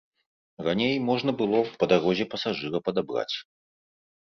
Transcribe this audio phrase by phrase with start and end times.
[0.67, 3.31] Раней можна было па дарозе пасажыра падабраць.